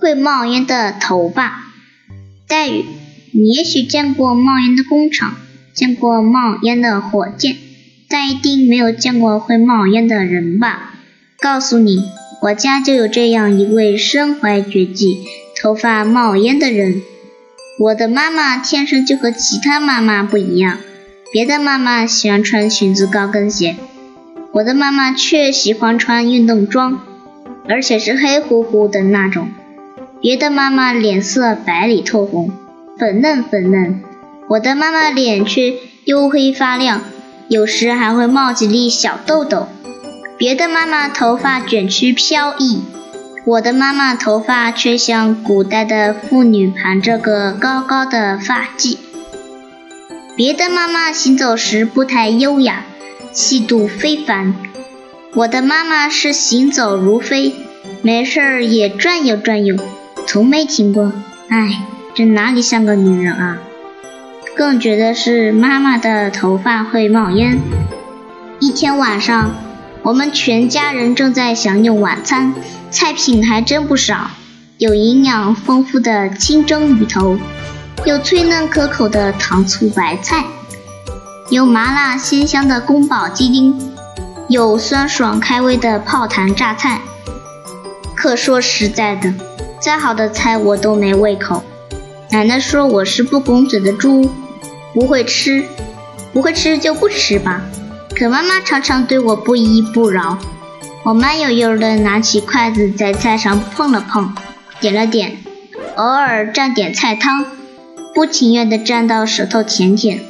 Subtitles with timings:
[0.00, 1.64] 会冒烟的头发。
[2.46, 2.84] 黛玉，
[3.32, 5.34] 你也许见过冒烟的工厂，
[5.74, 7.56] 见过冒烟的火箭，
[8.08, 10.94] 但一定没有见过会冒烟的人吧？
[11.40, 11.98] 告诉你，
[12.42, 15.24] 我家就有这样一位身怀绝技、
[15.60, 17.02] 头发冒烟的人。
[17.80, 20.78] 我的妈妈天生就和其他妈妈不一样，
[21.32, 23.76] 别的妈妈喜欢穿裙子、高跟鞋，
[24.52, 27.00] 我的妈妈却喜欢穿运动装。
[27.70, 29.50] 而且是黑乎乎的那种，
[30.20, 32.50] 别的妈妈脸色白里透红，
[32.98, 34.02] 粉嫩粉嫩，
[34.48, 37.02] 我的妈妈脸却黝黑发亮，
[37.46, 39.68] 有时还会冒几粒小痘痘。
[40.36, 42.82] 别的妈妈头发卷曲飘逸，
[43.46, 48.96] 我的妈妈头发却像古代的妇女盘着个高高的发髻。
[50.36, 52.84] 别的妈妈行走时步态优雅，
[53.32, 54.54] 气度非凡。
[55.34, 57.54] 我的妈妈是行走如飞，
[58.02, 59.76] 没事儿也转悠转悠，
[60.28, 61.10] 从没停过。
[61.48, 63.56] 唉，这哪里像个女人啊？
[64.54, 67.58] 更觉得是妈妈的头发会冒烟。
[68.60, 69.54] 一天晚上，
[70.02, 72.52] 我们全家人正在享用晚餐，
[72.90, 74.32] 菜品还真不少，
[74.76, 77.38] 有营养丰富的清蒸鱼头，
[78.04, 80.44] 有脆嫩可口的糖醋白菜，
[81.48, 83.74] 有麻辣鲜香的宫保鸡丁。
[84.50, 87.00] 有酸爽开胃的泡坛榨菜，
[88.14, 89.32] 可说实在的，
[89.80, 91.62] 再好的菜我都没胃口。
[92.30, 94.30] 奶奶说我是不拱嘴的猪，
[94.92, 95.64] 不会吃，
[96.32, 97.62] 不会吃就不吃吧。
[98.14, 100.38] 可妈妈常常对我不依不饶。
[101.04, 104.34] 我慢悠悠地拿起筷子在菜上碰了碰，
[104.80, 105.38] 点了点，
[105.94, 107.46] 偶尔蘸点菜汤，
[108.14, 110.20] 不情愿地蘸到舌头舔舔。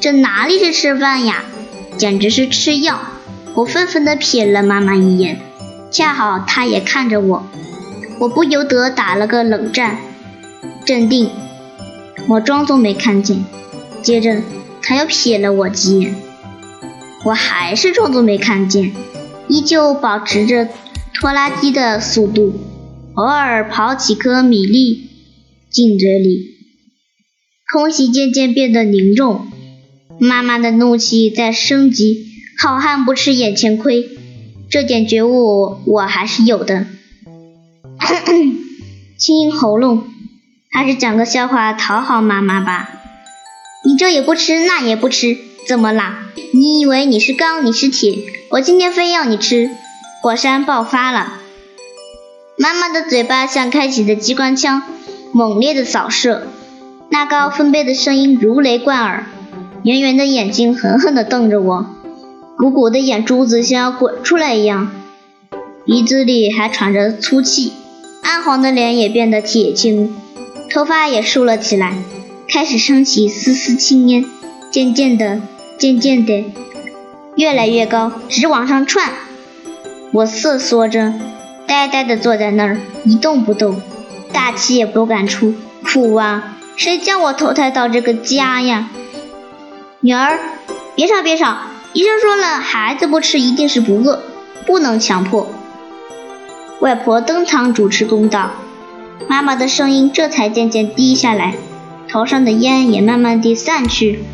[0.00, 1.42] 这哪里是吃饭呀，
[1.96, 3.00] 简直是吃药。
[3.54, 5.40] 我愤愤地瞥了妈妈一眼，
[5.90, 7.46] 恰好她也看着我，
[8.20, 9.98] 我不由得打了个冷战。
[10.84, 11.30] 镇定，
[12.28, 13.44] 我装作没看见。
[14.02, 14.42] 接着，
[14.82, 16.14] 他又瞥了我几眼，
[17.24, 18.92] 我还是装作没看见，
[19.48, 20.68] 依旧保持着
[21.14, 22.54] 拖拉机的速度，
[23.14, 25.10] 偶尔刨几颗米粒
[25.70, 26.56] 进嘴里。
[27.70, 29.46] 空气渐渐变得凝重，
[30.18, 32.26] 妈妈的怒气在升级。
[32.56, 34.08] 好汉不吃眼前亏，
[34.70, 36.86] 这点觉悟我还是有的。
[38.08, 38.56] 清
[39.18, 40.04] 清喉咙，
[40.70, 42.88] 还是讲个笑话讨好妈妈吧。
[43.84, 45.36] 你这也不吃，那也不吃，
[45.66, 46.20] 怎么啦？
[46.54, 48.18] 你以为你是钢，你是铁？
[48.50, 49.70] 我今天非要你吃！
[50.22, 51.34] 火山爆发了，
[52.56, 54.82] 妈妈的嘴巴像开启的机关枪，
[55.32, 56.48] 猛烈的扫射，
[57.10, 59.26] 那高分贝的声音如雷贯耳，
[59.84, 61.86] 圆圆的眼睛狠狠地瞪着我。
[62.56, 64.90] 鼓鼓的眼珠子像要滚出来一样，
[65.84, 67.72] 鼻子里还喘着粗气，
[68.28, 70.14] 暗黄的脸也变得铁青，
[70.70, 71.94] 头发也竖了起来，
[72.46, 74.22] 开始升起丝丝青烟，
[74.70, 75.40] 渐渐的，
[75.78, 76.44] 渐渐的，
[77.36, 79.14] 越来越高，直往上窜。
[80.12, 81.14] 我瑟缩着，
[81.66, 83.80] 呆呆地坐在那儿，一动不动，
[84.30, 85.54] 大气也不敢出。
[85.82, 86.58] 苦啊！
[86.76, 88.90] 谁叫我投胎到这个家呀？
[90.00, 90.38] 女儿，
[90.94, 91.56] 别吵，别吵。
[91.94, 94.20] 医生说了，孩子不吃一定是不饿，
[94.66, 95.48] 不能强迫。
[96.80, 98.50] 外婆登堂主持公道，
[99.28, 101.56] 妈妈的声音这才渐渐低下来，
[102.08, 104.24] 头上的烟也慢慢地散去，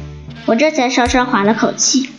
[0.44, 2.10] 我这才稍稍缓了口气。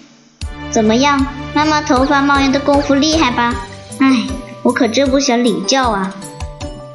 [0.71, 3.53] 怎么样，妈妈头发冒烟的功夫厉害吧？
[3.99, 4.25] 唉，
[4.63, 6.11] 我可真不想领教啊。